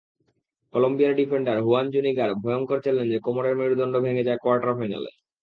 কলম্বিয়ার 0.73 1.13
defender 1.19 1.57
Juan 1.65 1.85
জুনিগার 1.93 2.31
ভয়ংকর 2.43 2.79
চ্যালেঞ্জে 2.83 3.17
কোমরের 3.25 3.55
মেরুদণ্ড 3.59 3.95
ভেঙে 4.05 4.27
যায় 4.27 4.41
কোয়ার্টার 4.43 4.71
ফাইনালে। 4.77 5.11